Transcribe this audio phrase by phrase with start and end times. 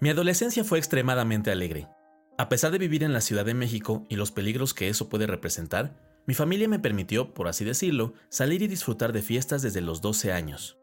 [0.00, 1.88] Mi adolescencia fue extremadamente alegre.
[2.36, 5.26] A pesar de vivir en la Ciudad de México y los peligros que eso puede
[5.26, 10.00] representar, mi familia me permitió, por así decirlo, salir y disfrutar de fiestas desde los
[10.00, 10.78] 12 años.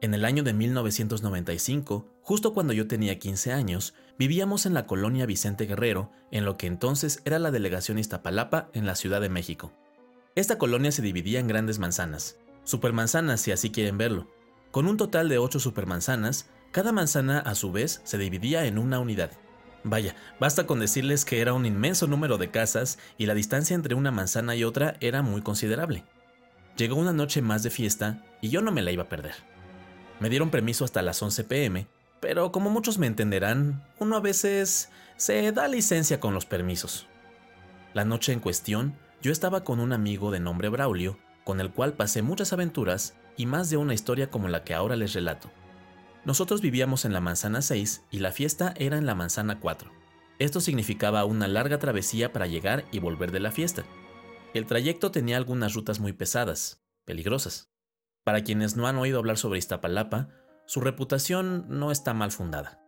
[0.00, 5.26] En el año de 1995, justo cuando yo tenía 15 años, vivíamos en la colonia
[5.26, 9.74] Vicente Guerrero, en lo que entonces era la delegación Iztapalapa en la Ciudad de México.
[10.36, 14.30] Esta colonia se dividía en grandes manzanas, supermanzanas si así quieren verlo.
[14.70, 18.98] Con un total de 8 supermanzanas, cada manzana a su vez se dividía en una
[18.98, 19.30] unidad.
[19.84, 23.94] Vaya, basta con decirles que era un inmenso número de casas y la distancia entre
[23.94, 26.02] una manzana y otra era muy considerable.
[26.76, 29.36] Llegó una noche más de fiesta y yo no me la iba a perder.
[30.18, 31.86] Me dieron permiso hasta las 11 pm,
[32.18, 37.06] pero como muchos me entenderán, uno a veces se da licencia con los permisos.
[37.92, 41.92] La noche en cuestión, yo estaba con un amigo de nombre Braulio, con el cual
[41.92, 45.52] pasé muchas aventuras y más de una historia como la que ahora les relato.
[46.24, 49.90] Nosotros vivíamos en la manzana 6 y la fiesta era en la manzana 4.
[50.38, 53.84] Esto significaba una larga travesía para llegar y volver de la fiesta.
[54.54, 57.70] El trayecto tenía algunas rutas muy pesadas, peligrosas.
[58.24, 60.30] Para quienes no han oído hablar sobre Iztapalapa,
[60.66, 62.80] su reputación no está mal fundada.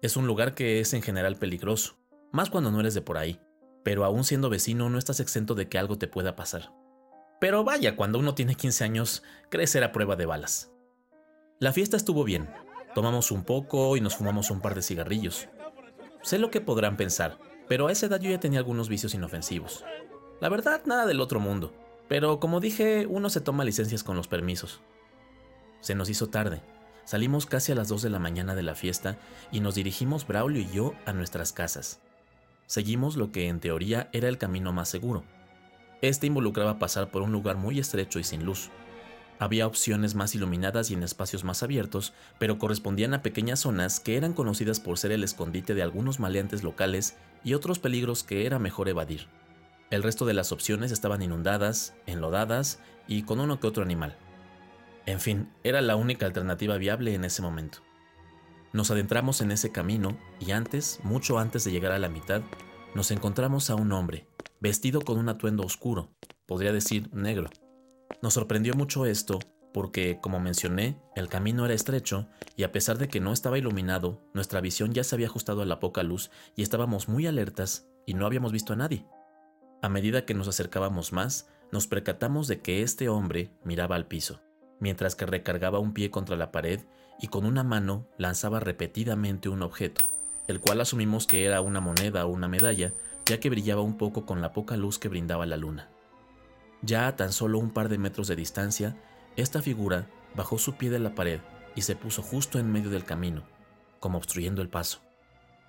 [0.00, 1.98] Es un lugar que es en general peligroso,
[2.32, 3.38] más cuando no eres de por ahí,
[3.84, 6.72] pero aún siendo vecino no estás exento de que algo te pueda pasar.
[7.38, 10.72] Pero vaya, cuando uno tiene 15 años, crecer a prueba de balas.
[11.60, 12.48] La fiesta estuvo bien,
[12.98, 15.46] Tomamos un poco y nos fumamos un par de cigarrillos.
[16.22, 19.84] Sé lo que podrán pensar, pero a esa edad yo ya tenía algunos vicios inofensivos.
[20.40, 21.72] La verdad, nada del otro mundo,
[22.08, 24.80] pero como dije, uno se toma licencias con los permisos.
[25.80, 26.60] Se nos hizo tarde.
[27.04, 29.16] Salimos casi a las 2 de la mañana de la fiesta
[29.52, 32.00] y nos dirigimos Braulio y yo a nuestras casas.
[32.66, 35.22] Seguimos lo que en teoría era el camino más seguro.
[36.02, 38.70] Este involucraba pasar por un lugar muy estrecho y sin luz.
[39.38, 44.16] Había opciones más iluminadas y en espacios más abiertos, pero correspondían a pequeñas zonas que
[44.16, 48.58] eran conocidas por ser el escondite de algunos maleantes locales y otros peligros que era
[48.58, 49.28] mejor evadir.
[49.90, 54.16] El resto de las opciones estaban inundadas, enlodadas y con uno que otro animal.
[55.06, 57.78] En fin, era la única alternativa viable en ese momento.
[58.72, 62.42] Nos adentramos en ese camino y antes, mucho antes de llegar a la mitad,
[62.94, 64.26] nos encontramos a un hombre,
[64.60, 66.10] vestido con un atuendo oscuro,
[66.46, 67.48] podría decir negro
[68.22, 69.38] nos sorprendió mucho esto
[69.72, 74.20] porque, como mencioné, el camino era estrecho y a pesar de que no estaba iluminado,
[74.34, 78.14] nuestra visión ya se había ajustado a la poca luz y estábamos muy alertas y
[78.14, 79.06] no habíamos visto a nadie.
[79.82, 84.40] A medida que nos acercábamos más, nos percatamos de que este hombre miraba al piso,
[84.80, 86.80] mientras que recargaba un pie contra la pared
[87.20, 90.02] y con una mano lanzaba repetidamente un objeto,
[90.48, 92.94] el cual asumimos que era una moneda o una medalla,
[93.26, 95.90] ya que brillaba un poco con la poca luz que brindaba la luna.
[96.82, 98.96] Ya a tan solo un par de metros de distancia,
[99.36, 101.40] esta figura bajó su pie de la pared
[101.74, 103.42] y se puso justo en medio del camino,
[104.00, 105.00] como obstruyendo el paso.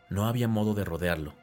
[0.09, 1.33] No había modo de rodearlo.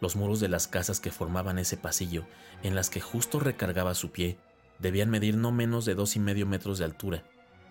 [0.00, 2.24] Los muros de las casas que formaban ese pasillo,
[2.62, 4.38] en las que justo recargaba su pie,
[4.78, 7.24] debían medir no menos de dos y medio metros de altura,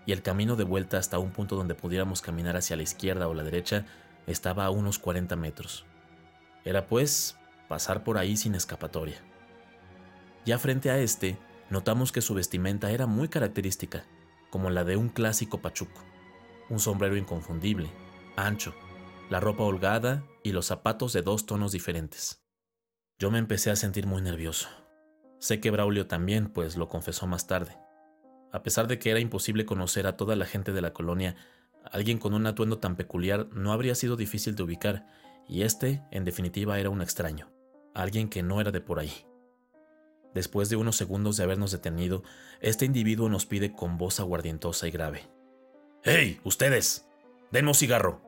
[0.06, 3.34] y el camino de vuelta hasta un punto donde pudiéramos caminar hacia la izquierda o
[3.34, 3.84] la derecha
[4.26, 5.84] estaba a unos 40 metros.
[6.64, 7.36] Era pues
[7.68, 9.16] pasar por ahí sin escapatoria.
[10.44, 14.04] Ya frente a este, notamos que su vestimenta era muy característica,
[14.50, 16.02] como la de un clásico pachuco.
[16.68, 17.90] Un sombrero inconfundible,
[18.36, 18.74] ancho,
[19.28, 22.42] la ropa holgada y los zapatos de dos tonos diferentes.
[23.18, 24.68] Yo me empecé a sentir muy nervioso.
[25.38, 27.76] Sé que Braulio también, pues lo confesó más tarde.
[28.52, 31.36] A pesar de que era imposible conocer a toda la gente de la colonia,
[31.84, 35.06] alguien con un atuendo tan peculiar no habría sido difícil de ubicar,
[35.46, 37.50] y este, en definitiva, era un extraño,
[37.94, 39.12] alguien que no era de por ahí.
[40.34, 42.22] Después de unos segundos de habernos detenido,
[42.60, 45.28] este individuo nos pide con voz aguardientosa y grave.
[46.04, 47.08] ¡Hey, ustedes!
[47.50, 48.22] ¡Denme cigarro!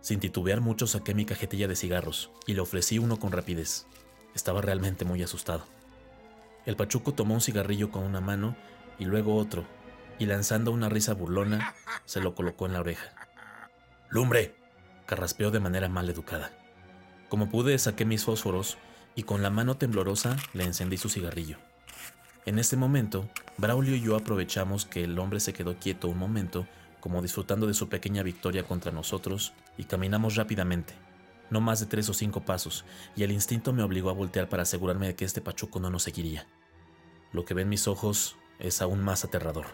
[0.00, 3.86] Sin titubear mucho saqué mi cajetilla de cigarros y le ofrecí uno con rapidez.
[4.34, 5.64] Estaba realmente muy asustado.
[6.66, 8.54] El pachuco tomó un cigarrillo con una mano
[8.98, 9.64] y luego otro,
[10.18, 11.74] y lanzando una risa burlona,
[12.04, 13.14] se lo colocó en la oreja.
[14.10, 14.54] ¡Lumbre!
[15.06, 16.52] carraspeó de manera mal educada.
[17.28, 18.78] Como pude, saqué mis fósforos
[19.14, 21.58] y con la mano temblorosa le encendí su cigarrillo.
[22.46, 26.66] En ese momento, Braulio y yo aprovechamos que el hombre se quedó quieto un momento,
[27.00, 30.94] como disfrutando de su pequeña victoria contra nosotros, y caminamos rápidamente,
[31.50, 32.84] no más de tres o cinco pasos,
[33.16, 36.02] y el instinto me obligó a voltear para asegurarme de que este pachuco no nos
[36.02, 36.46] seguiría.
[37.32, 39.66] Lo que ven mis ojos es aún más aterrador.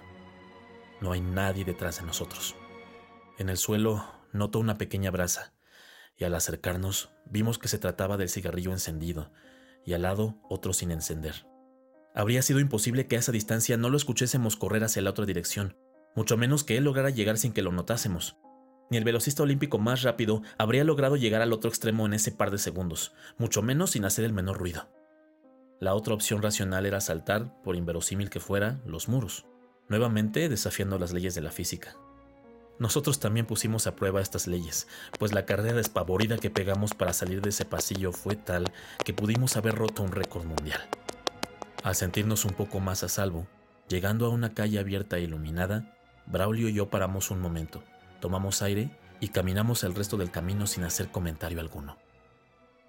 [1.01, 2.55] No hay nadie detrás de nosotros.
[3.39, 5.55] En el suelo noto una pequeña brasa,
[6.17, 9.33] y al acercarnos vimos que se trataba del cigarrillo encendido
[9.85, 11.47] y al lado otro sin encender.
[12.15, 15.77] Habría sido imposible que a esa distancia no lo escuchésemos correr hacia la otra dirección,
[16.15, 18.37] mucho menos que él lograra llegar sin que lo notásemos.
[18.91, 22.51] Ni el velocista olímpico más rápido habría logrado llegar al otro extremo en ese par
[22.51, 24.89] de segundos, mucho menos sin hacer el menor ruido.
[25.79, 29.47] La otra opción racional era saltar, por inverosímil que fuera, los muros,
[29.89, 31.97] nuevamente desafiando las leyes de la física.
[32.81, 34.89] Nosotros también pusimos a prueba estas leyes,
[35.19, 38.73] pues la carrera despavorida que pegamos para salir de ese pasillo fue tal
[39.05, 40.81] que pudimos haber roto un récord mundial.
[41.83, 43.47] Al sentirnos un poco más a salvo,
[43.87, 45.95] llegando a una calle abierta e iluminada,
[46.25, 47.83] Braulio y yo paramos un momento,
[48.19, 51.99] tomamos aire y caminamos el resto del camino sin hacer comentario alguno.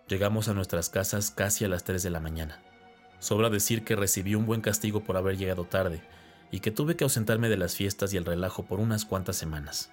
[0.07, 2.63] Llegamos a nuestras casas casi a las 3 de la mañana.
[3.19, 6.01] Sobra decir que recibí un buen castigo por haber llegado tarde
[6.51, 9.91] y que tuve que ausentarme de las fiestas y el relajo por unas cuantas semanas.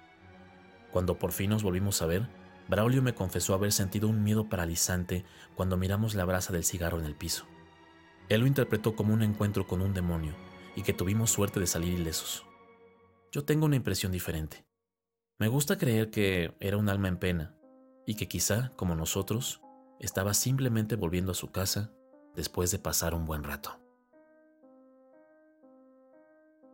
[0.91, 2.27] Cuando por fin nos volvimos a ver,
[2.67, 5.25] Braulio me confesó haber sentido un miedo paralizante
[5.55, 7.45] cuando miramos la brasa del cigarro en el piso.
[8.27, 10.35] Él lo interpretó como un encuentro con un demonio
[10.75, 12.45] y que tuvimos suerte de salir ilesos.
[13.31, 14.65] Yo tengo una impresión diferente.
[15.39, 17.55] Me gusta creer que era un alma en pena
[18.05, 19.61] y que quizá, como nosotros,
[19.99, 21.91] estaba simplemente volviendo a su casa
[22.35, 23.79] después de pasar un buen rato.